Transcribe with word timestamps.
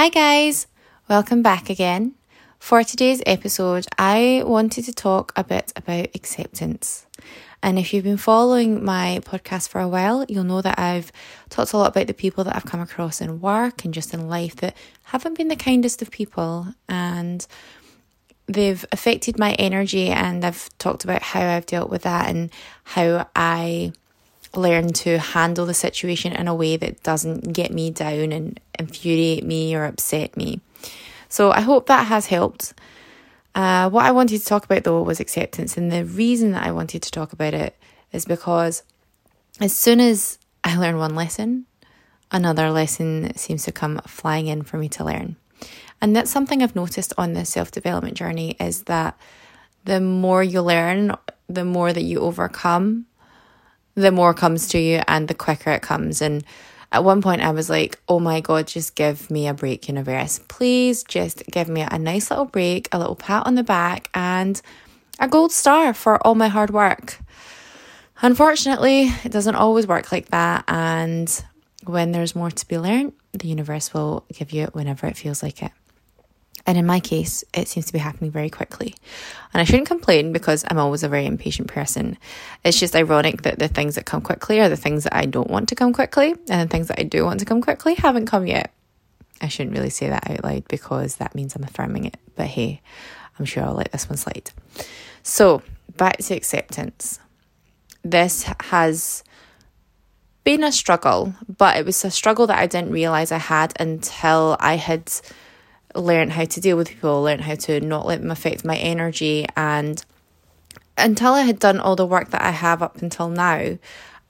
Hi, 0.00 0.08
guys, 0.08 0.66
welcome 1.10 1.42
back 1.42 1.68
again. 1.68 2.14
For 2.58 2.82
today's 2.82 3.22
episode, 3.26 3.86
I 3.98 4.42
wanted 4.46 4.86
to 4.86 4.94
talk 4.94 5.30
a 5.36 5.44
bit 5.44 5.74
about 5.76 6.08
acceptance. 6.14 7.04
And 7.62 7.78
if 7.78 7.92
you've 7.92 8.04
been 8.04 8.16
following 8.16 8.82
my 8.82 9.20
podcast 9.24 9.68
for 9.68 9.78
a 9.78 9.88
while, 9.88 10.24
you'll 10.26 10.44
know 10.44 10.62
that 10.62 10.78
I've 10.78 11.12
talked 11.50 11.74
a 11.74 11.76
lot 11.76 11.90
about 11.94 12.06
the 12.06 12.14
people 12.14 12.44
that 12.44 12.56
I've 12.56 12.64
come 12.64 12.80
across 12.80 13.20
in 13.20 13.42
work 13.42 13.84
and 13.84 13.92
just 13.92 14.14
in 14.14 14.26
life 14.26 14.56
that 14.56 14.74
haven't 15.02 15.36
been 15.36 15.48
the 15.48 15.54
kindest 15.54 16.00
of 16.00 16.10
people. 16.10 16.68
And 16.88 17.46
they've 18.46 18.86
affected 18.92 19.38
my 19.38 19.52
energy, 19.52 20.08
and 20.08 20.46
I've 20.46 20.70
talked 20.78 21.04
about 21.04 21.20
how 21.20 21.46
I've 21.46 21.66
dealt 21.66 21.90
with 21.90 22.04
that 22.04 22.30
and 22.30 22.50
how 22.84 23.28
I 23.36 23.92
learn 24.54 24.92
to 24.92 25.18
handle 25.18 25.66
the 25.66 25.74
situation 25.74 26.32
in 26.32 26.48
a 26.48 26.54
way 26.54 26.76
that 26.76 27.02
doesn't 27.02 27.52
get 27.52 27.72
me 27.72 27.90
down 27.90 28.32
and 28.32 28.60
infuriate 28.78 29.44
me 29.44 29.74
or 29.74 29.84
upset 29.84 30.36
me. 30.36 30.60
So 31.28 31.52
I 31.52 31.60
hope 31.60 31.86
that 31.86 32.06
has 32.06 32.26
helped. 32.26 32.74
Uh, 33.54 33.90
what 33.90 34.04
I 34.04 34.10
wanted 34.10 34.40
to 34.40 34.44
talk 34.44 34.64
about 34.64 34.84
though 34.84 35.02
was 35.02 35.20
acceptance, 35.20 35.76
and 35.76 35.90
the 35.90 36.04
reason 36.04 36.52
that 36.52 36.66
I 36.66 36.72
wanted 36.72 37.02
to 37.02 37.10
talk 37.10 37.32
about 37.32 37.54
it 37.54 37.76
is 38.12 38.24
because 38.24 38.82
as 39.60 39.76
soon 39.76 40.00
as 40.00 40.38
I 40.64 40.76
learn 40.76 40.98
one 40.98 41.14
lesson, 41.14 41.66
another 42.30 42.70
lesson 42.70 43.36
seems 43.36 43.64
to 43.64 43.72
come 43.72 44.00
flying 44.06 44.46
in 44.46 44.62
for 44.62 44.78
me 44.78 44.88
to 44.90 45.04
learn. 45.04 45.36
And 46.00 46.16
that's 46.16 46.30
something 46.30 46.62
I've 46.62 46.76
noticed 46.76 47.12
on 47.18 47.34
this 47.34 47.50
self 47.50 47.70
development 47.70 48.16
journey 48.16 48.56
is 48.58 48.84
that 48.84 49.18
the 49.84 50.00
more 50.00 50.42
you 50.42 50.62
learn, 50.62 51.16
the 51.48 51.64
more 51.64 51.92
that 51.92 52.02
you 52.02 52.20
overcome, 52.20 53.06
the 54.00 54.12
more 54.12 54.34
comes 54.34 54.68
to 54.68 54.78
you 54.78 55.02
and 55.06 55.28
the 55.28 55.34
quicker 55.34 55.70
it 55.70 55.82
comes. 55.82 56.22
And 56.22 56.44
at 56.92 57.04
one 57.04 57.22
point, 57.22 57.40
I 57.42 57.50
was 57.50 57.70
like, 57.70 58.00
oh 58.08 58.18
my 58.18 58.40
God, 58.40 58.66
just 58.66 58.96
give 58.96 59.30
me 59.30 59.46
a 59.46 59.54
break, 59.54 59.88
universe. 59.88 60.40
Please 60.48 61.04
just 61.04 61.44
give 61.46 61.68
me 61.68 61.82
a 61.82 61.98
nice 61.98 62.30
little 62.30 62.46
break, 62.46 62.88
a 62.92 62.98
little 62.98 63.16
pat 63.16 63.46
on 63.46 63.54
the 63.54 63.62
back, 63.62 64.10
and 64.12 64.60
a 65.18 65.28
gold 65.28 65.52
star 65.52 65.94
for 65.94 66.24
all 66.26 66.34
my 66.34 66.48
hard 66.48 66.70
work. 66.70 67.18
Unfortunately, 68.22 69.04
it 69.24 69.32
doesn't 69.32 69.54
always 69.54 69.86
work 69.86 70.10
like 70.10 70.28
that. 70.28 70.64
And 70.66 71.44
when 71.84 72.12
there's 72.12 72.34
more 72.34 72.50
to 72.50 72.68
be 72.68 72.78
learned, 72.78 73.12
the 73.32 73.48
universe 73.48 73.94
will 73.94 74.24
give 74.32 74.52
you 74.52 74.64
it 74.64 74.74
whenever 74.74 75.06
it 75.06 75.16
feels 75.16 75.42
like 75.42 75.62
it. 75.62 75.72
And 76.70 76.78
in 76.78 76.86
my 76.86 77.00
case, 77.00 77.42
it 77.52 77.66
seems 77.66 77.86
to 77.86 77.92
be 77.92 77.98
happening 77.98 78.30
very 78.30 78.48
quickly. 78.48 78.94
And 79.52 79.60
I 79.60 79.64
shouldn't 79.64 79.88
complain 79.88 80.32
because 80.32 80.64
I'm 80.68 80.78
always 80.78 81.02
a 81.02 81.08
very 81.08 81.26
impatient 81.26 81.66
person. 81.66 82.16
It's 82.62 82.78
just 82.78 82.94
ironic 82.94 83.42
that 83.42 83.58
the 83.58 83.66
things 83.66 83.96
that 83.96 84.06
come 84.06 84.20
quickly 84.20 84.60
are 84.60 84.68
the 84.68 84.76
things 84.76 85.02
that 85.02 85.16
I 85.16 85.26
don't 85.26 85.50
want 85.50 85.68
to 85.70 85.74
come 85.74 85.92
quickly, 85.92 86.30
and 86.48 86.70
the 86.70 86.72
things 86.72 86.86
that 86.86 87.00
I 87.00 87.02
do 87.02 87.24
want 87.24 87.40
to 87.40 87.44
come 87.44 87.60
quickly 87.60 87.94
haven't 87.94 88.26
come 88.26 88.46
yet. 88.46 88.72
I 89.40 89.48
shouldn't 89.48 89.74
really 89.74 89.90
say 89.90 90.10
that 90.10 90.30
out 90.30 90.44
loud 90.44 90.68
because 90.68 91.16
that 91.16 91.34
means 91.34 91.56
I'm 91.56 91.64
affirming 91.64 92.04
it. 92.04 92.16
But 92.36 92.46
hey, 92.46 92.82
I'm 93.36 93.46
sure 93.46 93.64
I'll 93.64 93.74
let 93.74 93.90
this 93.90 94.08
one 94.08 94.16
slide. 94.16 94.52
So, 95.24 95.62
back 95.96 96.18
to 96.18 96.34
acceptance. 96.34 97.18
This 98.04 98.44
has 98.44 99.24
been 100.44 100.62
a 100.62 100.70
struggle, 100.70 101.34
but 101.58 101.78
it 101.78 101.84
was 101.84 102.04
a 102.04 102.12
struggle 102.12 102.46
that 102.46 102.60
I 102.60 102.68
didn't 102.68 102.92
realize 102.92 103.32
I 103.32 103.38
had 103.38 103.72
until 103.80 104.56
I 104.60 104.76
had 104.76 105.10
learned 105.94 106.32
how 106.32 106.44
to 106.44 106.60
deal 106.60 106.76
with 106.76 106.88
people, 106.88 107.22
learned 107.22 107.42
how 107.42 107.54
to 107.54 107.80
not 107.80 108.06
let 108.06 108.20
them 108.20 108.30
affect 108.30 108.64
my 108.64 108.76
energy. 108.76 109.46
And 109.56 110.02
until 110.96 111.32
I 111.32 111.42
had 111.42 111.58
done 111.58 111.78
all 111.78 111.96
the 111.96 112.06
work 112.06 112.30
that 112.30 112.42
I 112.42 112.50
have 112.50 112.82
up 112.82 113.02
until 113.02 113.28
now, 113.28 113.78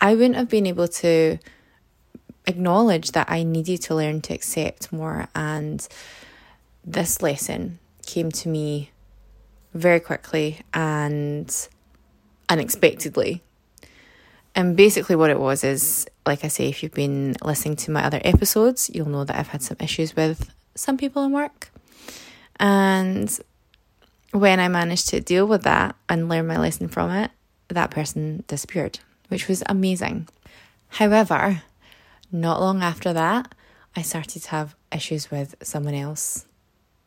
I 0.01 0.15
wouldn't 0.15 0.37
have 0.37 0.49
been 0.49 0.67
able 0.67 0.89
to 0.89 1.39
acknowledge 2.47 3.13
that 3.13 3.31
I 3.31 3.43
needed 3.43 3.83
to 3.83 3.95
learn 3.95 4.21
to 4.23 4.35
accept 4.35 4.93
more. 4.93 5.29
And 5.35 5.87
this 6.85 7.23
lesson 7.23 7.79
came 8.07 8.31
to 8.33 8.49
me 8.49 8.91
very 9.75 10.01
quickly 10.01 10.61
and 10.73 11.69
unexpectedly. 12.49 13.43
And 14.55 14.77
basically, 14.77 15.15
what 15.15 15.31
it 15.31 15.39
was 15.39 15.63
is, 15.63 16.07
like 16.27 16.45
I 16.45 16.49
say, 16.49 16.69
if 16.69 16.83
you've 16.83 16.93
been 16.93 17.37
listening 17.43 17.77
to 17.77 17.93
my 17.93 18.05
other 18.05 18.21
episodes, 18.25 18.91
you'll 18.93 19.09
know 19.09 19.25
that 19.25 19.39
I've 19.39 19.49
had 19.49 19.63
some 19.63 19.77
issues 19.79 20.17
with 20.17 20.53
some 20.75 20.97
people 20.97 21.25
in 21.25 21.33
work. 21.33 21.71
And 22.59 23.31
when 24.33 24.61
I 24.61 24.69
managed 24.69 25.09
to 25.09 25.21
deal 25.21 25.47
with 25.47 25.63
that 25.63 25.97
and 26.09 26.29
learn 26.29 26.47
my 26.47 26.57
lesson 26.57 26.89
from 26.89 27.11
it, 27.11 27.31
that 27.69 27.91
person 27.91 28.45
disappeared, 28.47 29.01
which 29.29 29.49
was 29.49 29.63
amazing. 29.67 30.29
However, 30.89 31.63
not 32.31 32.61
long 32.61 32.83
after 32.83 33.13
that, 33.13 33.55
I 33.97 34.03
started 34.03 34.43
to 34.43 34.51
have 34.51 34.77
issues 34.93 35.31
with 35.31 35.55
someone 35.63 35.95
else 35.95 36.47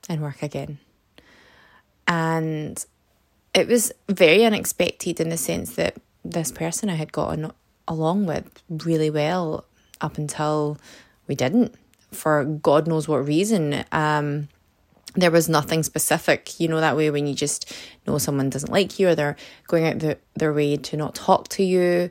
in 0.10 0.22
work 0.22 0.44
again. 0.44 0.80
And 2.08 2.84
it 3.54 3.68
was 3.68 3.92
very 4.10 4.44
unexpected 4.44 5.20
in 5.20 5.30
the 5.30 5.38
sense 5.38 5.76
that 5.76 5.96
this 6.26 6.52
person 6.52 6.90
I 6.90 6.96
had 6.96 7.12
gotten 7.12 7.52
along 7.88 8.26
with 8.26 8.64
really 8.70 9.10
well 9.10 9.66
up 10.02 10.18
until 10.18 10.78
we 11.28 11.36
didn't 11.36 11.76
for 12.14 12.46
God 12.46 12.88
knows 12.88 13.08
what 13.08 13.26
reason. 13.26 13.84
Um, 13.92 14.48
there 15.16 15.32
was 15.32 15.48
nothing 15.48 15.84
specific, 15.84 16.60
you 16.60 16.68
know, 16.68 16.80
that 16.80 16.98
way 16.98 17.12
when 17.12 17.28
you 17.28 17.36
just 17.36 17.72
know 18.08 18.18
someone 18.18 18.50
doesn't 18.50 18.72
like 18.72 18.98
you 19.00 19.10
or 19.10 19.16
they're 19.16 19.36
going 19.68 19.86
out 19.86 20.00
the, 20.00 20.18
their 20.36 20.54
way 20.54 20.76
to 20.76 20.98
not 20.98 21.14
talk 21.14 21.50
to 21.50 21.64
you. 21.64 22.10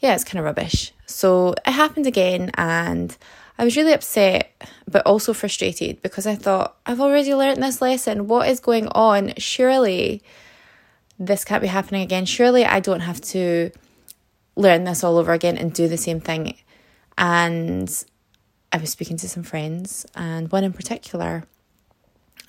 Yeah, 0.00 0.14
it's 0.14 0.24
kind 0.24 0.38
of 0.38 0.44
rubbish. 0.44 0.92
So 1.06 1.54
it 1.66 1.70
happened 1.70 2.06
again, 2.06 2.50
and 2.54 3.16
I 3.58 3.64
was 3.64 3.76
really 3.76 3.92
upset, 3.92 4.52
but 4.86 5.06
also 5.06 5.32
frustrated 5.32 6.02
because 6.02 6.26
I 6.26 6.34
thought, 6.34 6.76
I've 6.84 7.00
already 7.00 7.34
learned 7.34 7.62
this 7.62 7.80
lesson. 7.80 8.26
What 8.26 8.48
is 8.48 8.60
going 8.60 8.88
on? 8.88 9.32
Surely 9.38 10.22
this 11.18 11.44
can't 11.44 11.62
be 11.62 11.68
happening 11.68 12.02
again. 12.02 12.26
Surely 12.26 12.66
I 12.66 12.80
don't 12.80 13.00
have 13.00 13.20
to 13.22 13.70
learn 14.56 14.84
this 14.84 15.02
all 15.02 15.16
over 15.16 15.32
again 15.32 15.56
and 15.56 15.72
do 15.72 15.88
the 15.88 15.96
same 15.96 16.20
thing. 16.20 16.56
And 17.16 17.88
I 18.72 18.78
was 18.78 18.90
speaking 18.90 19.16
to 19.18 19.28
some 19.28 19.42
friends, 19.42 20.06
and 20.14 20.50
one 20.50 20.64
in 20.64 20.72
particular, 20.72 21.44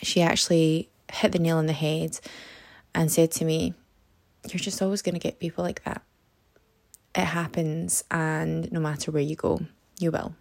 she 0.01 0.21
actually 0.21 0.89
hit 1.11 1.31
the 1.31 1.39
nail 1.39 1.57
on 1.57 1.67
the 1.67 1.73
head 1.73 2.19
and 2.93 3.11
said 3.11 3.31
to 3.33 3.45
me, 3.45 3.73
You're 4.49 4.59
just 4.59 4.81
always 4.81 5.01
going 5.01 5.13
to 5.13 5.19
get 5.19 5.39
people 5.39 5.63
like 5.63 5.83
that. 5.83 6.01
It 7.15 7.25
happens, 7.25 8.03
and 8.11 8.71
no 8.71 8.79
matter 8.79 9.11
where 9.11 9.23
you 9.23 9.35
go, 9.35 9.61
you 9.99 10.11
will. 10.11 10.35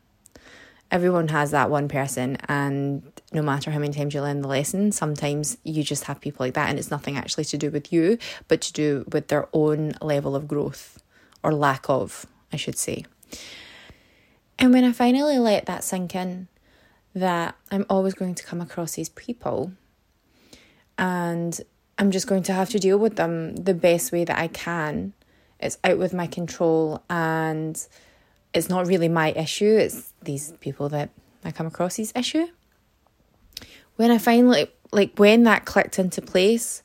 Everyone 0.90 1.28
has 1.28 1.50
that 1.50 1.70
one 1.70 1.88
person, 1.88 2.36
and 2.48 3.02
no 3.32 3.42
matter 3.42 3.70
how 3.70 3.78
many 3.78 3.92
times 3.92 4.14
you 4.14 4.22
learn 4.22 4.42
the 4.42 4.48
lesson, 4.48 4.92
sometimes 4.92 5.58
you 5.64 5.82
just 5.82 6.04
have 6.04 6.20
people 6.20 6.46
like 6.46 6.54
that, 6.54 6.68
and 6.70 6.78
it's 6.78 6.90
nothing 6.90 7.16
actually 7.16 7.44
to 7.46 7.58
do 7.58 7.70
with 7.70 7.92
you, 7.92 8.18
but 8.48 8.60
to 8.62 8.72
do 8.72 9.04
with 9.10 9.28
their 9.28 9.48
own 9.52 9.94
level 10.00 10.36
of 10.36 10.46
growth 10.46 11.02
or 11.42 11.52
lack 11.52 11.88
of, 11.88 12.26
I 12.52 12.56
should 12.56 12.78
say. 12.78 13.04
And 14.58 14.72
when 14.72 14.84
I 14.84 14.92
finally 14.92 15.38
let 15.38 15.66
that 15.66 15.84
sink 15.84 16.14
in, 16.14 16.48
that 17.14 17.56
I'm 17.70 17.86
always 17.88 18.14
going 18.14 18.34
to 18.34 18.44
come 18.44 18.60
across 18.60 18.92
these 18.92 19.08
people 19.08 19.72
and 20.98 21.58
I'm 21.98 22.10
just 22.10 22.26
going 22.26 22.42
to 22.44 22.52
have 22.52 22.68
to 22.70 22.78
deal 22.78 22.98
with 22.98 23.16
them 23.16 23.56
the 23.56 23.72
best 23.72 24.12
way 24.12 24.24
that 24.24 24.38
I 24.38 24.48
can. 24.48 25.14
It's 25.58 25.78
out 25.82 25.96
with 25.96 26.12
my 26.12 26.26
control 26.26 27.02
and 27.08 27.86
it's 28.52 28.68
not 28.68 28.86
really 28.86 29.08
my 29.08 29.32
issue, 29.32 29.76
it's 29.78 30.12
these 30.22 30.52
people 30.60 30.90
that 30.90 31.08
I 31.42 31.52
come 31.52 31.66
across 31.66 31.96
these 31.96 32.12
issue. 32.14 32.48
When 33.96 34.10
I 34.10 34.18
finally 34.18 34.70
like 34.92 35.18
when 35.18 35.44
that 35.44 35.64
clicked 35.64 35.98
into 35.98 36.20
place, 36.20 36.82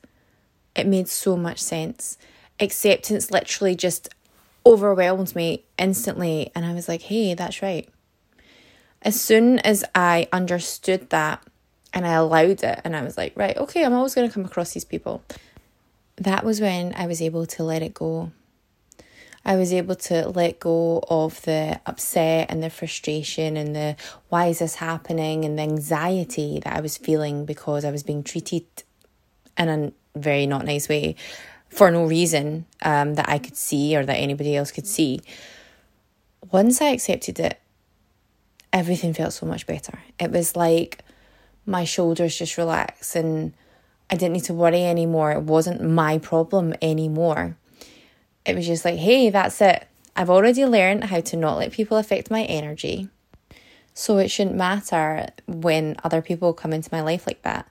it 0.76 0.88
made 0.88 1.10
so 1.10 1.36
much 1.36 1.60
sense. 1.60 2.18
Acceptance 2.60 3.31
literally 3.31 3.76
just 3.76 4.10
overwhelmed 4.66 5.36
me 5.36 5.66
instantly. 5.78 6.52
And 6.56 6.66
I 6.66 6.74
was 6.74 6.88
like, 6.88 7.02
hey, 7.02 7.34
that's 7.34 7.62
right. 7.62 7.90
As 9.02 9.20
soon 9.20 9.60
as 9.60 9.84
I 9.96 10.28
understood 10.32 11.10
that 11.10 11.44
and 11.94 12.06
I 12.06 12.13
allowed 12.13 12.63
it, 12.63 12.81
and 12.84 12.96
I 12.96 13.04
was 13.04 13.18
like, 13.18 13.34
right, 13.36 13.58
okay, 13.58 13.84
I'm 13.84 13.94
always 13.94 14.16
going 14.16 14.28
to 14.28 14.34
come 14.34 14.46
across 14.46 14.74
these 14.74 14.86
people, 14.86 15.24
that 16.18 16.46
was 16.46 16.62
when 16.62 16.94
I 16.96 17.08
was 17.08 17.22
able 17.22 17.46
to 17.48 17.63
let 17.63 17.81
it 17.81 17.94
go. 17.94 18.31
I 19.44 19.56
was 19.56 19.74
able 19.74 19.96
to 19.96 20.30
let 20.30 20.60
go 20.60 21.04
of 21.10 21.42
the 21.42 21.81
upset 21.88 22.52
and 22.52 22.62
the 22.62 22.69
frustration 22.69 23.57
and 23.57 23.75
the 23.75 23.96
why 24.30 24.48
is 24.48 24.60
this 24.60 24.75
happening 24.75 25.44
and 25.46 25.57
the 25.57 25.64
anxiety 25.64 26.60
that 26.64 26.75
I 26.75 26.80
was 26.80 26.96
feeling 26.96 27.46
because 27.46 27.84
I 27.84 27.92
was 27.92 28.04
being 28.04 28.24
treated 28.24 28.66
in 29.57 29.68
a 29.68 29.92
very 30.16 30.46
not 30.46 30.66
nice 30.66 30.88
way 30.88 31.16
for 31.71 31.89
no 31.89 32.06
reason 32.06 32.65
um, 32.83 33.15
that 33.15 33.29
I 33.29 33.39
could 33.39 33.56
see 33.56 33.95
or 33.95 34.06
that 34.06 34.15
anybody 34.15 34.56
else 34.56 34.71
could 34.71 34.85
see. 34.85 35.21
Once 36.51 36.81
I 36.81 36.89
accepted 36.89 37.39
it, 37.39 37.59
everything 38.73 39.13
felt 39.13 39.33
so 39.33 39.45
much 39.45 39.65
better. 39.65 40.00
It 40.19 40.31
was 40.31 40.56
like 40.56 41.00
my 41.65 41.85
shoulders 41.85 42.38
just 42.38 42.57
relaxed 42.57 43.15
and 43.15 43.53
I 44.09 44.15
didn't 44.15 44.33
need 44.33 44.44
to 44.45 44.53
worry 44.53 44.83
anymore. 44.83 45.31
It 45.31 45.44
wasn't 45.44 45.81
my 45.81 46.18
problem 46.18 46.73
anymore. 46.81 47.56
It 48.45 48.56
was 48.56 48.68
just 48.68 48.83
like, 48.83 48.97
hey, 48.97 49.29
that's 49.29 49.62
it. 49.62 49.88
I've 50.15 50.29
already 50.29 50.65
learned 50.65 51.06
how 51.06 51.21
to 51.21 51.38
not 51.38 51.57
let 51.57 51.71
people 51.71 51.97
affect 51.97 52.29
my 52.29 52.44
energy. 52.44 53.07
So 53.94 54.18
it 54.18 54.29
shouldn't 54.29 54.57
matter 54.57 55.29
when 55.47 55.95
other 56.03 56.21
people 56.21 56.53
come 56.53 56.73
into 56.73 56.89
my 56.91 57.01
life 57.01 57.25
like 57.27 57.41
that. 57.44 57.69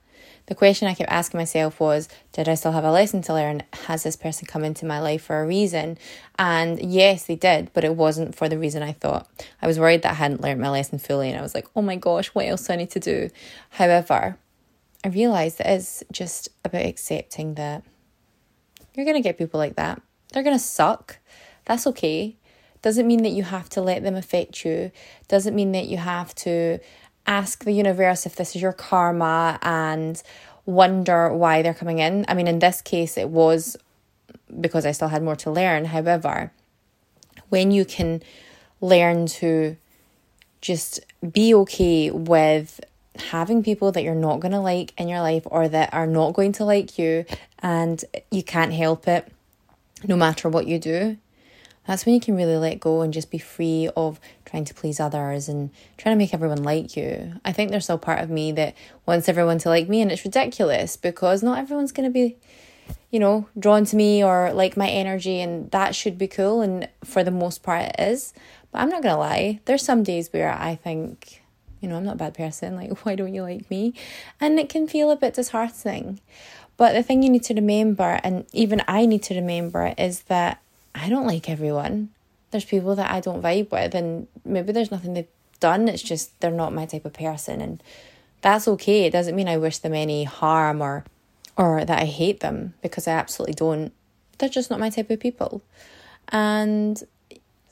The 0.51 0.57
question 0.57 0.89
I 0.89 0.95
kept 0.95 1.13
asking 1.13 1.39
myself 1.39 1.79
was 1.79 2.09
Did 2.33 2.49
I 2.49 2.57
still 2.57 2.73
have 2.73 2.83
a 2.83 2.91
lesson 2.91 3.23
to 3.23 3.33
learn? 3.33 3.63
Has 3.87 4.03
this 4.03 4.17
person 4.17 4.49
come 4.49 4.65
into 4.65 4.85
my 4.85 4.99
life 4.99 5.23
for 5.23 5.41
a 5.41 5.47
reason? 5.47 5.97
And 6.41 6.83
yes, 6.83 7.27
they 7.27 7.37
did, 7.37 7.73
but 7.73 7.85
it 7.85 7.95
wasn't 7.95 8.35
for 8.35 8.49
the 8.49 8.59
reason 8.59 8.83
I 8.83 8.91
thought. 8.91 9.29
I 9.63 9.69
was 9.69 9.79
worried 9.79 10.03
that 10.03 10.11
I 10.11 10.15
hadn't 10.15 10.41
learned 10.41 10.61
my 10.61 10.69
lesson 10.69 10.99
fully, 10.99 11.31
and 11.31 11.39
I 11.39 11.43
was 11.43 11.55
like, 11.55 11.69
Oh 11.77 11.83
my 11.83 11.95
gosh, 11.95 12.35
what 12.35 12.47
else 12.47 12.67
do 12.67 12.73
I 12.73 12.77
need 12.77 12.91
to 12.91 12.99
do? 12.99 13.31
However, 13.71 14.39
I 15.05 15.09
realized 15.09 15.59
that 15.59 15.69
it's 15.69 16.03
just 16.11 16.49
about 16.65 16.85
accepting 16.85 17.55
that 17.55 17.85
you're 18.95 19.07
going 19.07 19.17
to 19.17 19.23
get 19.23 19.39
people 19.39 19.61
like 19.61 19.77
that. 19.77 20.03
They're 20.33 20.43
going 20.43 20.59
to 20.59 20.65
suck. 20.65 21.19
That's 21.67 21.87
okay. 21.87 22.37
Doesn't 22.83 23.07
mean 23.07 23.23
that 23.23 23.31
you 23.31 23.45
have 23.45 23.69
to 23.71 23.83
let 23.83 24.03
them 24.03 24.17
affect 24.17 24.65
you. 24.65 24.91
Doesn't 25.29 25.55
mean 25.55 25.71
that 25.73 25.87
you 25.87 25.99
have 25.99 26.35
to 26.37 26.81
ask 27.31 27.65
the 27.65 27.73
universe 27.73 28.27
if 28.27 28.35
this 28.35 28.57
is 28.57 28.61
your 28.61 28.73
karma 28.73 29.59
and 29.63 30.21
wonder 30.67 31.33
why 31.33 31.63
they're 31.63 31.73
coming 31.73 32.01
in. 32.01 32.27
I 32.29 32.35
mean, 32.35 32.49
in 32.49 32.59
this 32.59 32.83
case, 32.83 33.17
it 33.17 33.31
was 33.31 33.77
because 34.61 34.85
I 34.85 34.91
still 34.91 35.09
had 35.09 35.23
more 35.23 35.37
to 35.37 35.51
learn. 35.51 35.87
However, 35.87 36.53
when 37.49 37.71
you 37.71 37.85
can 37.85 38.21
learn 38.81 39.27
to 39.27 39.77
just 40.61 41.01
be 41.33 41.55
okay 41.55 42.11
with 42.11 42.81
having 43.17 43.63
people 43.63 43.93
that 43.93 44.03
you're 44.03 44.15
not 44.15 44.41
going 44.41 44.53
to 44.53 44.61
like 44.61 44.93
in 44.99 45.09
your 45.09 45.21
life 45.21 45.45
or 45.47 45.69
that 45.69 45.95
are 45.95 46.07
not 46.07 46.35
going 46.35 46.53
to 46.53 46.65
like 46.65 46.99
you 46.99 47.25
and 47.61 48.05
you 48.31 48.43
can't 48.43 48.73
help 48.73 49.07
it 49.07 49.31
no 50.07 50.17
matter 50.17 50.49
what 50.49 50.67
you 50.67 50.79
do 50.79 51.17
that's 51.87 52.05
when 52.05 52.15
you 52.15 52.21
can 52.21 52.37
really 52.37 52.57
let 52.57 52.81
go 52.81 53.01
and 53.01 53.13
just 53.13 53.31
be 53.31 53.39
free 53.39 53.89
of 53.97 54.21
trying 54.45 54.65
to 54.65 54.75
please 54.75 55.01
others 55.01 55.49
and 55.49 55.71
trying 55.97 56.15
to 56.15 56.19
make 56.19 56.35
everyone 56.35 56.63
like 56.63 56.97
you. 56.97 57.35
I 57.45 57.53
think 57.53 57.71
there's 57.71 57.85
still 57.85 57.99
part 57.99 58.21
of 58.21 58.31
me 58.31 58.53
that 58.53 58.75
wants 59.07 59.29
everyone 59.29 59.59
to 59.59 59.69
like 59.69 59.89
me, 59.89 60.03
and 60.03 60.13
it's 60.13 60.25
ridiculous 60.25 60.97
because 60.97 61.43
not 61.43 61.59
everyone's 61.59 61.93
going 61.93 62.09
to 62.09 62.13
be, 62.13 62.37
you 63.11 63.19
know, 63.19 63.49
drawn 63.59 63.85
to 63.87 63.97
me 63.97 64.23
or 64.23 64.53
like 64.53 64.77
my 64.77 64.89
energy, 64.89 65.41
and 65.41 65.71
that 65.71 65.95
should 65.95 66.19
be 66.19 66.29
cool. 66.29 66.61
And 66.61 66.89
for 67.03 67.25
the 67.25 67.31
most 67.31 67.63
part, 67.63 67.87
it 67.87 67.97
is. 67.99 68.35
But 68.73 68.83
I'm 68.83 68.89
not 68.89 69.03
going 69.03 69.15
to 69.15 69.19
lie, 69.19 69.61
there's 69.65 69.83
some 69.83 70.03
days 70.03 70.33
where 70.33 70.53
I 70.53 70.77
think, 70.77 71.43
you 71.81 71.89
know, 71.89 71.97
I'm 71.97 72.05
not 72.05 72.15
a 72.15 72.19
bad 72.19 72.35
person. 72.35 72.77
Like, 72.77 72.99
why 73.05 73.15
don't 73.15 73.35
you 73.35 73.43
like 73.43 73.71
me? 73.71 73.95
And 74.41 74.61
it 74.61 74.69
can 74.69 74.87
feel 74.87 75.11
a 75.11 75.17
bit 75.17 75.35
disheartening. 75.35 76.21
But 76.77 76.93
the 76.93 77.03
thing 77.03 77.23
you 77.23 77.31
need 77.31 77.43
to 77.45 77.55
remember, 77.55 78.21
and 78.23 78.47
even 78.53 78.83
I 78.87 79.07
need 79.07 79.23
to 79.25 79.35
remember, 79.35 79.93
is 79.99 80.23
that 80.25 80.63
I 80.95 81.09
don't 81.09 81.27
like 81.27 81.49
everyone. 81.49 82.11
There's 82.51 82.65
people 82.65 82.97
that 82.97 83.11
I 83.11 83.21
don't 83.21 83.43
vibe 83.43 83.71
with, 83.71 83.95
and 83.95 84.27
maybe 84.45 84.73
there's 84.73 84.91
nothing 84.91 85.15
they've 85.15 85.29
done. 85.61 85.89
It's 85.89 86.03
just 86.03 86.39
they're 86.41 86.51
not 86.51 86.73
my 86.73 86.87
type 86.87 87.05
of 87.05 87.13
person, 87.13 87.61
and 87.61 87.83
that's 88.41 88.67
okay. 88.67 89.05
It 89.05 89.13
doesn't 89.13 89.37
mean 89.37 89.49
I 89.49 89.57
wish 89.57 89.79
them 89.79 89.95
any 89.95 90.25
harm 90.25 90.83
or 90.83 91.05
or 91.57 91.85
that 91.85 92.01
I 92.01 92.07
hate 92.07 92.41
them 92.41 92.75
because 92.83 93.07
I 93.07 93.13
absolutely 93.13 93.55
don't. 93.55 93.93
They're 94.39 94.49
just 94.49 94.71
not 94.71 94.81
my 94.81 94.91
type 94.91 95.11
of 95.11 95.21
people, 95.21 95.63
and 96.29 97.03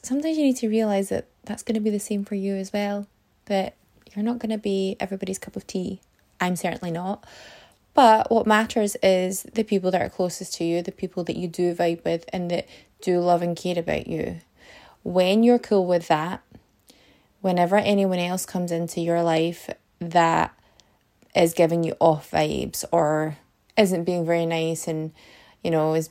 sometimes 0.02 0.36
you 0.36 0.44
need 0.44 0.56
to 0.58 0.68
realize 0.68 1.08
that 1.08 1.26
that's 1.44 1.62
going 1.62 1.74
to 1.74 1.80
be 1.80 1.90
the 1.90 1.98
same 1.98 2.24
for 2.24 2.34
you 2.34 2.54
as 2.54 2.72
well. 2.72 3.06
That 3.46 3.74
you're 4.14 4.24
not 4.24 4.38
going 4.38 4.50
to 4.50 4.58
be 4.58 4.96
everybody's 5.00 5.38
cup 5.38 5.56
of 5.56 5.66
tea. 5.66 6.00
I'm 6.40 6.56
certainly 6.56 6.92
not. 6.92 7.24
But 7.94 8.30
what 8.30 8.46
matters 8.46 8.96
is 9.02 9.42
the 9.42 9.64
people 9.64 9.90
that 9.90 10.00
are 10.00 10.08
closest 10.08 10.54
to 10.54 10.64
you, 10.64 10.82
the 10.82 10.92
people 10.92 11.24
that 11.24 11.36
you 11.36 11.48
do 11.48 11.74
vibe 11.74 12.04
with, 12.04 12.24
and 12.32 12.48
that 12.50 12.68
do 13.00 13.20
love 13.20 13.42
and 13.42 13.56
care 13.56 13.78
about 13.78 14.06
you. 14.06 14.40
When 15.02 15.42
you're 15.42 15.58
cool 15.58 15.86
with 15.86 16.08
that, 16.08 16.42
whenever 17.40 17.76
anyone 17.76 18.18
else 18.18 18.44
comes 18.44 18.72
into 18.72 19.00
your 19.00 19.22
life 19.22 19.70
that 20.00 20.54
is 21.34 21.54
giving 21.54 21.84
you 21.84 21.94
off 22.00 22.30
vibes 22.30 22.84
or 22.90 23.36
isn't 23.76 24.04
being 24.04 24.26
very 24.26 24.46
nice 24.46 24.88
and, 24.88 25.12
you 25.62 25.70
know, 25.70 25.94
is 25.94 26.10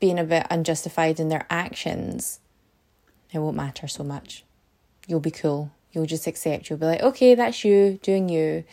being 0.00 0.18
a 0.18 0.24
bit 0.24 0.46
unjustified 0.50 1.18
in 1.18 1.28
their 1.28 1.46
actions, 1.48 2.40
it 3.32 3.38
won't 3.38 3.56
matter 3.56 3.88
so 3.88 4.04
much. 4.04 4.44
You'll 5.06 5.20
be 5.20 5.30
cool. 5.30 5.70
You'll 5.92 6.06
just 6.06 6.26
accept. 6.26 6.68
You'll 6.68 6.78
be 6.78 6.86
like, 6.86 7.02
okay, 7.02 7.34
that's 7.34 7.64
you 7.64 7.98
doing 8.02 8.28
you. 8.28 8.64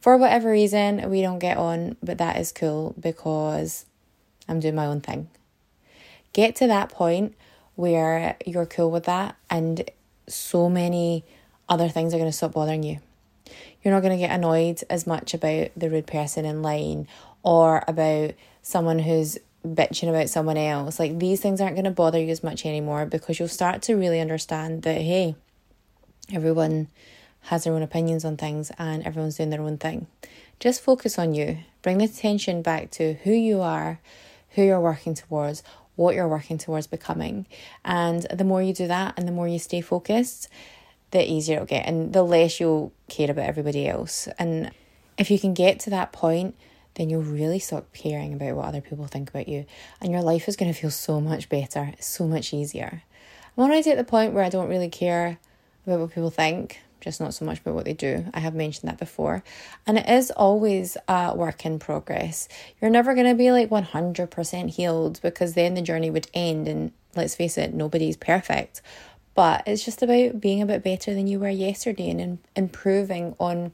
For 0.00 0.16
whatever 0.16 0.50
reason, 0.50 1.10
we 1.10 1.22
don't 1.22 1.40
get 1.40 1.56
on, 1.56 1.96
but 2.02 2.18
that 2.18 2.38
is 2.38 2.52
cool 2.52 2.94
because 3.00 3.84
I'm 4.48 4.60
doing 4.60 4.76
my 4.76 4.86
own 4.86 5.00
thing. 5.00 5.28
Get 6.32 6.56
to 6.56 6.66
that 6.66 6.90
point 6.90 7.34
where 7.74 8.36
you're 8.44 8.66
cool 8.66 8.90
with 8.90 9.04
that, 9.04 9.36
and 9.48 9.88
so 10.26 10.68
many 10.68 11.24
other 11.68 11.88
things 11.88 12.12
are 12.12 12.18
going 12.18 12.30
to 12.30 12.36
stop 12.36 12.52
bothering 12.52 12.82
you. 12.82 12.98
You're 13.82 13.94
not 13.94 14.02
going 14.02 14.18
to 14.18 14.18
get 14.18 14.34
annoyed 14.34 14.82
as 14.90 15.06
much 15.06 15.34
about 15.34 15.70
the 15.76 15.88
rude 15.88 16.06
person 16.06 16.44
in 16.44 16.62
line 16.62 17.06
or 17.42 17.84
about 17.86 18.34
someone 18.62 18.98
who's 18.98 19.38
bitching 19.66 20.08
about 20.08 20.28
someone 20.28 20.56
else. 20.56 20.98
Like 20.98 21.18
these 21.18 21.40
things 21.40 21.60
aren't 21.60 21.76
going 21.76 21.84
to 21.84 21.90
bother 21.90 22.20
you 22.20 22.30
as 22.30 22.42
much 22.42 22.66
anymore 22.66 23.06
because 23.06 23.38
you'll 23.38 23.48
start 23.48 23.82
to 23.82 23.94
really 23.94 24.20
understand 24.20 24.82
that, 24.82 25.00
hey, 25.00 25.36
everyone 26.32 26.88
has 27.42 27.64
their 27.64 27.72
own 27.72 27.82
opinions 27.82 28.24
on 28.24 28.36
things 28.36 28.70
and 28.78 29.04
everyone's 29.04 29.36
doing 29.36 29.50
their 29.50 29.62
own 29.62 29.78
thing. 29.78 30.06
Just 30.60 30.82
focus 30.82 31.18
on 31.18 31.34
you. 31.34 31.58
Bring 31.82 31.98
the 31.98 32.04
attention 32.04 32.62
back 32.62 32.90
to 32.92 33.14
who 33.24 33.32
you 33.32 33.60
are, 33.60 34.00
who 34.50 34.62
you're 34.62 34.80
working 34.80 35.14
towards, 35.14 35.62
what 35.98 36.14
you're 36.14 36.28
working 36.28 36.58
towards 36.58 36.86
becoming. 36.86 37.46
And 37.84 38.22
the 38.32 38.44
more 38.44 38.62
you 38.62 38.72
do 38.72 38.86
that 38.86 39.14
and 39.16 39.26
the 39.26 39.32
more 39.32 39.48
you 39.48 39.58
stay 39.58 39.80
focused, 39.80 40.48
the 41.10 41.28
easier 41.28 41.56
it'll 41.56 41.66
get 41.66 41.86
and 41.86 42.12
the 42.12 42.22
less 42.22 42.60
you'll 42.60 42.92
care 43.08 43.30
about 43.30 43.46
everybody 43.46 43.88
else. 43.88 44.28
And 44.38 44.70
if 45.18 45.30
you 45.30 45.38
can 45.38 45.54
get 45.54 45.80
to 45.80 45.90
that 45.90 46.12
point, 46.12 46.54
then 46.94 47.10
you'll 47.10 47.22
really 47.22 47.58
stop 47.58 47.92
caring 47.92 48.32
about 48.32 48.54
what 48.54 48.66
other 48.66 48.80
people 48.80 49.06
think 49.06 49.28
about 49.28 49.48
you. 49.48 49.66
And 50.00 50.12
your 50.12 50.22
life 50.22 50.48
is 50.48 50.56
going 50.56 50.72
to 50.72 50.78
feel 50.78 50.90
so 50.90 51.20
much 51.20 51.48
better, 51.48 51.92
so 51.98 52.28
much 52.28 52.54
easier. 52.54 53.02
I'm 53.56 53.64
already 53.64 53.90
at 53.90 53.96
the 53.96 54.04
point 54.04 54.34
where 54.34 54.44
I 54.44 54.48
don't 54.48 54.68
really 54.68 54.88
care 54.88 55.38
about 55.84 55.98
what 55.98 56.14
people 56.14 56.30
think 56.30 56.80
just 57.00 57.20
not 57.20 57.34
so 57.34 57.44
much 57.44 57.60
about 57.60 57.74
what 57.74 57.84
they 57.84 57.94
do. 57.94 58.26
I 58.34 58.40
have 58.40 58.54
mentioned 58.54 58.88
that 58.88 58.98
before. 58.98 59.42
And 59.86 59.98
it 59.98 60.08
is 60.08 60.30
always 60.30 60.96
a 61.06 61.34
work 61.36 61.64
in 61.64 61.78
progress. 61.78 62.48
You're 62.80 62.90
never 62.90 63.14
going 63.14 63.26
to 63.26 63.34
be 63.34 63.52
like 63.52 63.70
100% 63.70 64.70
healed 64.70 65.20
because 65.22 65.54
then 65.54 65.74
the 65.74 65.82
journey 65.82 66.10
would 66.10 66.28
end. 66.34 66.68
And 66.68 66.92
let's 67.14 67.34
face 67.34 67.58
it, 67.58 67.74
nobody's 67.74 68.16
perfect. 68.16 68.82
But 69.34 69.62
it's 69.66 69.84
just 69.84 70.02
about 70.02 70.40
being 70.40 70.62
a 70.62 70.66
bit 70.66 70.82
better 70.82 71.14
than 71.14 71.28
you 71.28 71.38
were 71.38 71.48
yesterday 71.48 72.10
and 72.10 72.20
in, 72.20 72.38
improving 72.56 73.36
on 73.38 73.72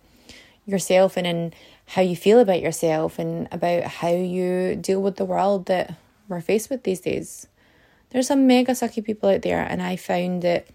yourself 0.66 1.16
and 1.16 1.26
in 1.26 1.54
how 1.86 2.02
you 2.02 2.16
feel 2.16 2.38
about 2.38 2.60
yourself 2.60 3.18
and 3.18 3.48
about 3.52 3.84
how 3.84 4.08
you 4.08 4.76
deal 4.76 5.00
with 5.00 5.16
the 5.16 5.24
world 5.24 5.66
that 5.66 5.94
we're 6.28 6.40
faced 6.40 6.70
with 6.70 6.82
these 6.82 7.00
days. 7.00 7.46
There's 8.10 8.28
some 8.28 8.46
mega 8.46 8.72
sucky 8.72 9.04
people 9.04 9.28
out 9.28 9.42
there, 9.42 9.60
and 9.60 9.82
I 9.82 9.96
found 9.96 10.44
it 10.44 10.68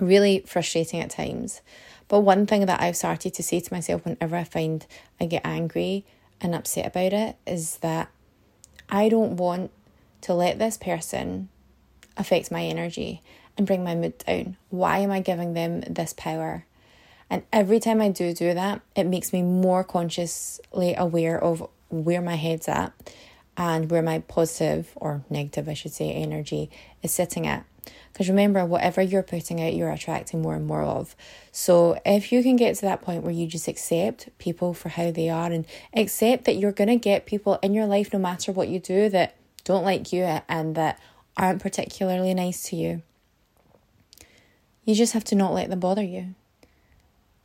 really 0.00 0.44
frustrating 0.46 1.00
at 1.00 1.10
times. 1.10 1.60
But 2.08 2.20
one 2.20 2.46
thing 2.46 2.66
that 2.66 2.80
I've 2.80 2.96
started 2.96 3.34
to 3.34 3.42
say 3.42 3.60
to 3.60 3.72
myself 3.72 4.04
whenever 4.04 4.36
I 4.36 4.44
find 4.44 4.84
I 5.20 5.26
get 5.26 5.42
angry 5.44 6.04
and 6.40 6.54
upset 6.54 6.86
about 6.86 7.12
it 7.12 7.36
is 7.46 7.76
that 7.78 8.10
I 8.88 9.08
don't 9.08 9.36
want 9.36 9.70
to 10.22 10.34
let 10.34 10.58
this 10.58 10.76
person 10.76 11.48
affect 12.16 12.50
my 12.50 12.64
energy 12.64 13.22
and 13.56 13.66
bring 13.66 13.84
my 13.84 13.94
mood 13.94 14.18
down. 14.18 14.56
Why 14.70 14.98
am 14.98 15.10
I 15.10 15.20
giving 15.20 15.54
them 15.54 15.82
this 15.82 16.12
power? 16.12 16.64
And 17.28 17.44
every 17.52 17.78
time 17.78 18.00
I 18.00 18.08
do 18.08 18.34
do 18.34 18.54
that, 18.54 18.80
it 18.96 19.04
makes 19.04 19.32
me 19.32 19.42
more 19.42 19.84
consciously 19.84 20.94
aware 20.96 21.42
of 21.42 21.66
where 21.88 22.20
my 22.20 22.34
head's 22.34 22.68
at 22.68 22.92
and 23.60 23.90
where 23.90 24.00
my 24.00 24.20
positive 24.20 24.90
or 24.96 25.22
negative, 25.28 25.68
I 25.68 25.74
should 25.74 25.92
say, 25.92 26.10
energy 26.10 26.70
is 27.02 27.12
sitting 27.12 27.46
at. 27.46 27.66
Because 28.10 28.30
remember, 28.30 28.64
whatever 28.64 29.02
you're 29.02 29.22
putting 29.22 29.60
out, 29.60 29.74
you're 29.74 29.90
attracting 29.90 30.40
more 30.40 30.54
and 30.54 30.66
more 30.66 30.82
of. 30.82 31.14
So 31.52 32.00
if 32.06 32.32
you 32.32 32.42
can 32.42 32.56
get 32.56 32.76
to 32.76 32.80
that 32.82 33.02
point 33.02 33.22
where 33.22 33.34
you 33.34 33.46
just 33.46 33.68
accept 33.68 34.30
people 34.38 34.72
for 34.72 34.88
how 34.88 35.10
they 35.10 35.28
are 35.28 35.52
and 35.52 35.66
accept 35.92 36.46
that 36.46 36.56
you're 36.56 36.72
going 36.72 36.88
to 36.88 36.96
get 36.96 37.26
people 37.26 37.58
in 37.62 37.74
your 37.74 37.84
life, 37.84 38.14
no 38.14 38.18
matter 38.18 38.50
what 38.50 38.68
you 38.68 38.80
do, 38.80 39.10
that 39.10 39.36
don't 39.64 39.84
like 39.84 40.10
you 40.10 40.22
and 40.48 40.74
that 40.74 40.98
aren't 41.36 41.60
particularly 41.60 42.32
nice 42.32 42.62
to 42.70 42.76
you, 42.76 43.02
you 44.86 44.94
just 44.94 45.12
have 45.12 45.24
to 45.24 45.34
not 45.34 45.52
let 45.52 45.68
them 45.68 45.80
bother 45.80 46.02
you. 46.02 46.34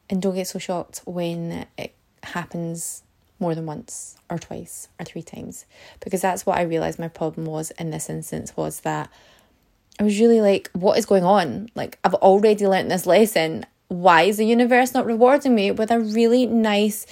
And 0.10 0.22
don't 0.22 0.36
get 0.36 0.48
so 0.48 0.60
shocked 0.60 1.02
when 1.06 1.66
it 1.78 1.94
happens 2.24 3.04
more 3.40 3.56
than 3.56 3.66
once 3.66 4.18
or 4.30 4.38
twice 4.38 4.88
or 5.00 5.06
three 5.06 5.22
times 5.22 5.66
because 6.00 6.22
that's 6.22 6.46
what 6.46 6.58
I 6.58 6.62
realized 6.64 7.00
my 7.00 7.08
problem 7.08 7.46
was 7.46 7.72
in 7.72 7.92
this 7.92 8.10
instance 8.10 8.56
was 8.56 8.82
that 8.82 9.10
I 10.00 10.04
was 10.04 10.20
really 10.20 10.42
like, 10.42 10.70
what 10.74 10.98
is 10.98 11.06
going 11.06 11.24
on? 11.24 11.70
Like, 11.74 11.98
I've 12.04 12.16
already 12.16 12.68
learnt 12.68 12.90
this 12.90 13.06
lesson. 13.06 13.66
Why 13.88 14.24
is 14.24 14.38
the 14.38 14.46
universe 14.46 14.94
not 14.94 15.06
rewarding 15.06 15.56
me 15.56 15.72
with 15.72 15.90
a 15.90 16.00
really 16.00 16.46
nice, 16.46 17.06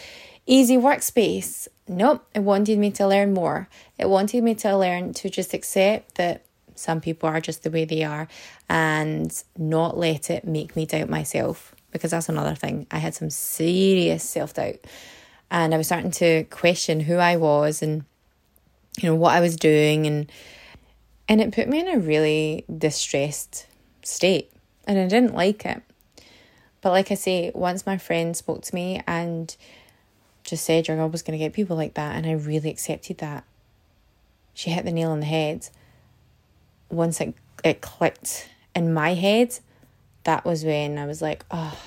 easy 0.45 0.75
workspace? 0.75 1.67
Nope, 1.87 2.25
it 2.33 2.39
wanted 2.39 2.77
me 2.79 2.91
to 2.91 3.07
learn 3.07 3.33
more. 3.33 3.69
It 3.97 4.09
wanted 4.09 4.43
me 4.43 4.55
to 4.55 4.75
learn 4.75 5.13
to 5.13 5.29
just 5.29 5.53
accept 5.53 6.15
that 6.15 6.43
some 6.75 6.99
people 6.99 7.29
are 7.29 7.39
just 7.39 7.63
the 7.63 7.69
way 7.69 7.85
they 7.85 8.03
are 8.03 8.27
and 8.67 9.43
not 9.57 9.97
let 9.97 10.29
it 10.29 10.45
make 10.45 10.75
me 10.75 10.85
doubt 10.85 11.09
myself 11.09 11.73
because 11.91 12.11
that's 12.11 12.29
another 12.29 12.55
thing. 12.55 12.87
I 12.91 12.97
had 12.97 13.13
some 13.13 13.29
serious 13.29 14.23
self 14.23 14.55
doubt 14.55 14.79
and 15.51 15.73
I 15.73 15.77
was 15.77 15.87
starting 15.87 16.11
to 16.11 16.43
question 16.45 17.01
who 17.01 17.17
I 17.17 17.37
was 17.37 17.81
and 17.81 18.05
you 19.01 19.09
know 19.09 19.15
what 19.15 19.33
I 19.33 19.39
was 19.39 19.55
doing 19.55 20.05
and 20.05 20.31
and 21.27 21.41
it 21.41 21.53
put 21.53 21.69
me 21.69 21.79
in 21.79 21.87
a 21.87 21.99
really 21.99 22.65
distressed 22.75 23.67
state 24.03 24.51
and 24.85 24.99
I 24.99 25.07
didn't 25.07 25.33
like 25.33 25.65
it. 25.65 25.81
But 26.81 26.91
like 26.91 27.11
I 27.11 27.15
say, 27.15 27.49
once 27.55 27.85
my 27.85 27.97
friend 27.97 28.35
spoke 28.35 28.61
to 28.63 28.75
me 28.75 29.01
and 29.07 29.55
just 30.43 30.65
said 30.65 30.87
you're 30.87 30.99
always 30.99 31.21
going 31.21 31.39
to 31.39 31.43
get 31.43 31.53
people 31.53 31.77
like 31.77 31.93
that 31.93 32.15
and 32.15 32.25
I 32.25 32.33
really 32.33 32.69
accepted 32.69 33.19
that. 33.19 33.45
She 34.53 34.69
hit 34.69 34.83
the 34.83 34.91
nail 34.91 35.11
on 35.11 35.21
the 35.21 35.25
head. 35.25 35.69
Once 36.89 37.21
it 37.21 37.33
it 37.63 37.81
clicked 37.81 38.49
in 38.75 38.93
my 38.93 39.13
head, 39.13 39.57
that 40.25 40.45
was 40.45 40.63
when 40.65 40.97
I 40.97 41.05
was 41.05 41.21
like, 41.21 41.45
oh, 41.49 41.79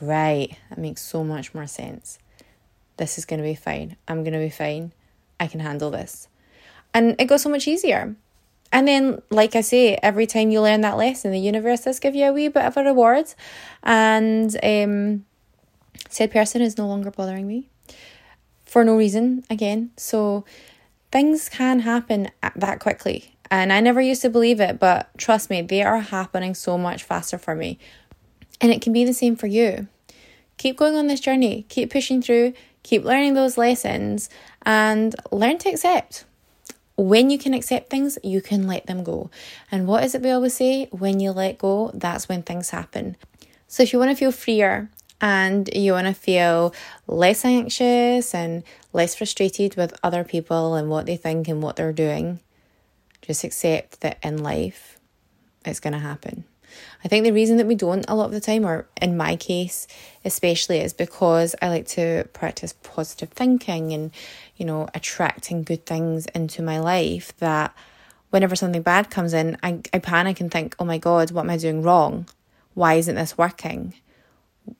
right, 0.00 0.56
that 0.68 0.78
makes 0.78 1.02
so 1.02 1.24
much 1.24 1.52
more 1.54 1.66
sense. 1.66 2.18
This 3.00 3.16
is 3.16 3.24
going 3.24 3.40
to 3.40 3.48
be 3.48 3.54
fine. 3.54 3.96
I'm 4.06 4.24
going 4.24 4.34
to 4.34 4.38
be 4.38 4.50
fine. 4.50 4.92
I 5.40 5.46
can 5.46 5.60
handle 5.60 5.90
this. 5.90 6.28
And 6.92 7.16
it 7.18 7.24
got 7.24 7.40
so 7.40 7.48
much 7.48 7.66
easier. 7.66 8.14
And 8.72 8.86
then, 8.86 9.22
like 9.30 9.56
I 9.56 9.62
say, 9.62 9.98
every 10.02 10.26
time 10.26 10.50
you 10.50 10.60
learn 10.60 10.82
that 10.82 10.98
lesson, 10.98 11.30
the 11.30 11.40
universe 11.40 11.80
does 11.80 11.98
give 11.98 12.14
you 12.14 12.26
a 12.26 12.32
wee 12.34 12.48
bit 12.48 12.62
of 12.62 12.76
a 12.76 12.84
reward. 12.84 13.24
And 13.82 14.54
um, 14.62 15.24
said 16.10 16.30
person 16.30 16.60
is 16.60 16.76
no 16.76 16.86
longer 16.86 17.10
bothering 17.10 17.46
me 17.46 17.70
for 18.66 18.84
no 18.84 18.94
reason 18.96 19.44
again. 19.48 19.92
So 19.96 20.44
things 21.10 21.48
can 21.48 21.80
happen 21.80 22.30
that 22.54 22.80
quickly. 22.80 23.34
And 23.50 23.72
I 23.72 23.80
never 23.80 24.02
used 24.02 24.20
to 24.22 24.28
believe 24.28 24.60
it, 24.60 24.78
but 24.78 25.08
trust 25.16 25.48
me, 25.48 25.62
they 25.62 25.82
are 25.82 26.00
happening 26.00 26.54
so 26.54 26.76
much 26.76 27.02
faster 27.02 27.38
for 27.38 27.54
me. 27.54 27.78
And 28.60 28.70
it 28.70 28.82
can 28.82 28.92
be 28.92 29.06
the 29.06 29.14
same 29.14 29.36
for 29.36 29.46
you. 29.46 29.88
Keep 30.58 30.76
going 30.76 30.96
on 30.96 31.06
this 31.06 31.20
journey, 31.20 31.64
keep 31.70 31.90
pushing 31.90 32.20
through, 32.20 32.52
keep 32.82 33.04
learning 33.04 33.34
those 33.34 33.58
lessons, 33.58 34.28
and 34.62 35.14
learn 35.30 35.58
to 35.58 35.68
accept. 35.68 36.24
When 36.96 37.30
you 37.30 37.38
can 37.38 37.54
accept 37.54 37.88
things, 37.88 38.18
you 38.22 38.42
can 38.42 38.66
let 38.66 38.86
them 38.86 39.02
go. 39.02 39.30
And 39.72 39.86
what 39.86 40.04
is 40.04 40.14
it 40.14 40.22
we 40.22 40.30
always 40.30 40.54
say? 40.54 40.88
When 40.90 41.18
you 41.18 41.30
let 41.30 41.58
go, 41.58 41.90
that's 41.94 42.28
when 42.28 42.42
things 42.42 42.70
happen. 42.70 43.16
So 43.68 43.82
if 43.82 43.92
you 43.92 43.98
want 43.98 44.10
to 44.10 44.16
feel 44.16 44.32
freer 44.32 44.90
and 45.20 45.70
you 45.72 45.92
want 45.92 46.08
to 46.08 46.14
feel 46.14 46.74
less 47.06 47.44
anxious 47.44 48.34
and 48.34 48.64
less 48.92 49.14
frustrated 49.14 49.76
with 49.76 49.98
other 50.02 50.24
people 50.24 50.74
and 50.74 50.90
what 50.90 51.06
they 51.06 51.16
think 51.16 51.48
and 51.48 51.62
what 51.62 51.76
they're 51.76 51.92
doing, 51.92 52.40
just 53.22 53.44
accept 53.44 54.00
that 54.02 54.18
in 54.22 54.42
life 54.42 54.98
it's 55.64 55.80
going 55.80 55.92
to 55.92 55.98
happen. 55.98 56.44
I 57.04 57.08
think 57.08 57.24
the 57.24 57.32
reason 57.32 57.56
that 57.56 57.66
we 57.66 57.74
don't 57.74 58.04
a 58.08 58.14
lot 58.14 58.26
of 58.26 58.32
the 58.32 58.40
time, 58.40 58.66
or 58.66 58.86
in 59.00 59.16
my 59.16 59.36
case 59.36 59.86
especially, 60.24 60.80
is 60.80 60.92
because 60.92 61.54
I 61.62 61.68
like 61.68 61.86
to 61.88 62.28
practice 62.32 62.74
positive 62.82 63.30
thinking 63.30 63.92
and, 63.92 64.10
you 64.56 64.66
know, 64.66 64.88
attracting 64.94 65.62
good 65.62 65.86
things 65.86 66.26
into 66.26 66.62
my 66.62 66.78
life 66.78 67.36
that 67.38 67.74
whenever 68.30 68.56
something 68.56 68.82
bad 68.82 69.10
comes 69.10 69.34
in, 69.34 69.56
I, 69.62 69.80
I 69.92 69.98
panic 69.98 70.40
and 70.40 70.50
think, 70.50 70.74
oh 70.78 70.84
my 70.84 70.98
God, 70.98 71.30
what 71.30 71.44
am 71.44 71.50
I 71.50 71.56
doing 71.56 71.82
wrong? 71.82 72.26
Why 72.74 72.94
isn't 72.94 73.14
this 73.14 73.36
working? 73.36 73.94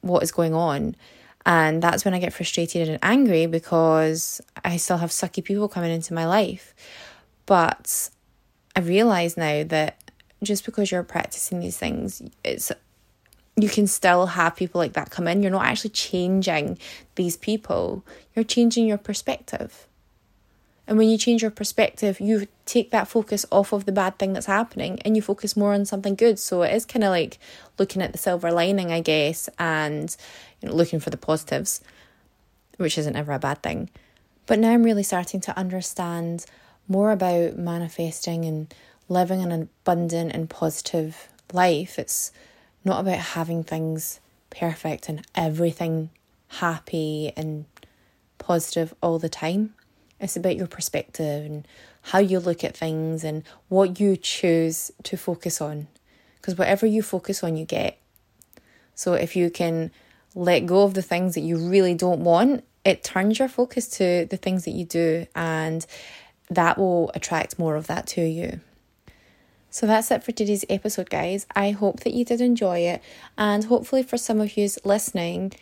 What 0.01 0.23
is 0.23 0.33
going 0.33 0.55
on? 0.55 0.97
And 1.47 1.83
that's 1.83 2.05
when 2.05 2.15
I 2.15 2.19
get 2.19 2.33
frustrated 2.33 2.89
and 2.89 2.99
angry 3.03 3.47
because 3.47 4.41
I 4.65 4.77
still 4.77 4.99
have 4.99 5.11
sucky 5.11 5.43
people 5.43 5.69
coming 5.69 5.91
into 5.91 6.15
my 6.15 6.27
life. 6.27 6.75
But 7.47 8.11
I 8.77 8.81
realize 8.81 9.37
now 9.37 9.65
that 9.65 10.10
just 10.43 10.65
because 10.65 10.91
you're 10.91 11.03
practicing 11.03 11.61
these 11.61 11.77
things, 11.77 12.23
it's 12.45 12.73
you 13.57 13.69
can 13.69 13.87
still 13.87 14.27
have 14.27 14.57
people 14.57 14.79
like 14.79 14.95
that 14.95 15.11
come 15.11 15.29
in. 15.29 15.43
You're 15.43 15.51
not 15.51 15.67
actually 15.67 15.91
changing 15.91 16.79
these 17.17 17.37
people, 17.37 18.05
you're 18.35 18.45
changing 18.45 18.87
your 18.87 18.99
perspective. 18.99 19.87
And 20.87 20.99
when 20.99 21.09
you 21.09 21.19
change 21.19 21.43
your 21.43 21.53
perspective, 21.53 22.19
you 22.19 22.49
take 22.67 22.91
that 22.91 23.07
focus 23.07 23.47
off 23.53 23.73
of 23.73 23.85
the 23.85 23.93
bad 23.93 24.19
thing 24.19 24.33
that's 24.33 24.47
happening 24.47 24.99
and 25.05 25.15
you 25.15 25.23
focus 25.23 25.57
more 25.57 25.73
on 25.73 25.85
something 25.85 26.17
good. 26.17 26.41
So 26.41 26.63
it 26.63 26.75
is 26.75 26.85
kind 26.85 27.05
of 27.05 27.11
like 27.11 27.39
looking 27.79 28.03
at 28.03 28.11
the 28.11 28.19
silver 28.19 28.51
lining, 28.51 28.91
I 28.91 29.01
guess, 29.01 29.49
and 29.57 30.15
you 30.61 30.69
know, 30.69 30.75
looking 30.75 30.99
for 30.99 31.11
the 31.11 31.17
positives, 31.17 31.81
which 32.77 32.99
isn't 32.99 33.15
ever 33.15 33.33
a 33.33 33.39
bad 33.39 33.63
thing. 33.63 33.89
But 34.47 34.59
now 34.59 34.73
I'm 34.73 34.83
really 34.83 35.05
starting 35.05 35.41
to 35.43 35.57
understand 35.57 36.45
more 36.89 37.13
about 37.13 37.57
manifesting 37.57 38.45
and 38.45 38.75
living 39.11 39.43
an 39.43 39.53
abundant 39.53 40.33
and 40.33 40.49
positive 40.49 41.29
life. 41.53 41.99
It's 41.99 42.33
not 42.85 43.01
about 43.01 43.19
having 43.19 43.63
things 43.63 44.21
perfect 44.49 45.09
and 45.09 45.27
everything 45.35 46.11
happy 46.49 47.33
and 47.37 47.67
positive 48.39 48.95
all 49.03 49.19
the 49.19 49.29
time. 49.29 49.75
It's 50.21 50.37
about 50.37 50.57
your 50.57 50.67
perspective 50.67 51.45
and 51.45 51.69
how 52.03 52.21
you 52.21 52.39
look 52.39 52.63
at 52.63 52.77
things 52.77 53.25
and 53.25 53.43
what 53.69 54.01
you 54.01 54.17
choose 54.17 54.91
to 55.03 55.17
focus 55.17 55.61
on. 55.61 55.89
Because 56.37 56.57
whatever 56.57 56.87
you 56.87 57.03
focus 57.03 57.43
on, 57.43 57.57
you 57.57 57.65
get. 57.65 57.99
So 58.95 59.15
if 59.15 59.35
you 59.35 59.51
can 59.51 59.91
let 60.35 60.67
go 60.67 60.85
of 60.85 60.95
the 60.95 61.03
things 61.03 61.35
that 61.35 61.41
you 61.41 61.57
really 61.57 61.95
don't 61.95 62.21
want, 62.21 62.65
it 62.85 63.03
turns 63.03 63.39
your 63.39 63.49
focus 63.49 63.89
to 63.99 64.27
the 64.31 64.37
things 64.37 64.65
that 64.65 64.71
you 64.71 64.85
do, 64.85 65.27
and 65.35 65.85
that 66.49 66.79
will 66.79 67.11
attract 67.15 67.59
more 67.59 67.77
of 67.77 67.89
that 67.89 68.07
to 68.09 68.23
you. 68.23 68.61
So 69.73 69.87
that's 69.87 70.11
it 70.11 70.25
for 70.25 70.33
today's 70.33 70.65
episode, 70.69 71.11
guys. 71.11 71.47
I 71.55 71.71
hope 71.71 72.01
that 72.01 72.13
you 72.13 72.25
did 72.25 72.41
enjoy 72.41 72.81
it, 72.81 73.01
and 73.39 73.65
hopefully, 73.65 74.03
for 74.03 74.19
some 74.19 74.41
of 74.41 74.57
you 74.57 74.69
listening, 74.85 75.53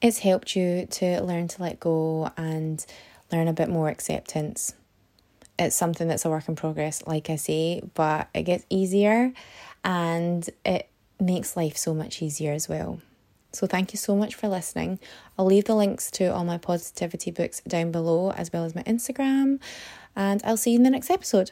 it's 0.00 0.20
helped 0.20 0.54
you 0.54 0.86
to 0.92 1.20
learn 1.20 1.48
to 1.48 1.62
let 1.62 1.80
go 1.80 2.30
and 2.36 2.84
learn 3.32 3.48
a 3.48 3.52
bit 3.52 3.68
more 3.68 3.88
acceptance. 3.88 4.74
It's 5.58 5.74
something 5.74 6.06
that's 6.06 6.24
a 6.24 6.30
work 6.30 6.48
in 6.48 6.54
progress, 6.54 7.02
like 7.08 7.28
I 7.28 7.34
say, 7.34 7.82
but 7.94 8.28
it 8.34 8.44
gets 8.44 8.64
easier 8.70 9.32
and 9.82 10.48
it 10.64 10.88
makes 11.18 11.56
life 11.56 11.76
so 11.76 11.92
much 11.92 12.22
easier 12.22 12.52
as 12.52 12.68
well. 12.68 13.00
So, 13.50 13.66
thank 13.66 13.92
you 13.92 13.96
so 13.96 14.14
much 14.14 14.36
for 14.36 14.46
listening. 14.46 15.00
I'll 15.36 15.46
leave 15.46 15.64
the 15.64 15.74
links 15.74 16.08
to 16.12 16.26
all 16.26 16.44
my 16.44 16.58
positivity 16.58 17.32
books 17.32 17.62
down 17.66 17.90
below, 17.90 18.30
as 18.30 18.52
well 18.52 18.64
as 18.64 18.76
my 18.76 18.84
Instagram, 18.84 19.58
and 20.14 20.40
I'll 20.44 20.56
see 20.56 20.70
you 20.70 20.76
in 20.76 20.84
the 20.84 20.90
next 20.90 21.10
episode. 21.10 21.50